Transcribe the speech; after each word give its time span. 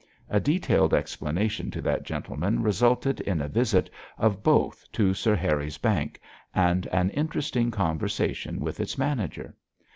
A 0.31 0.39
detailed 0.39 0.95
explanation 0.95 1.69
to 1.69 1.81
that 1.83 2.01
gentleman 2.01 2.63
resulted 2.63 3.19
in 3.21 3.39
a 3.39 3.47
visit 3.47 3.87
of 4.17 4.41
both 4.41 4.83
to 4.93 5.13
Sir 5.13 5.35
Harry's 5.35 5.77
bank, 5.77 6.19
and 6.55 6.87
an 6.87 7.11
interesting 7.11 7.69
conversation 7.69 8.59
with 8.61 8.79
its 8.79 8.97
manager. 8.97 9.55